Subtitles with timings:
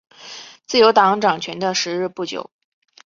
[0.65, 2.49] 自由党掌权的时日不久。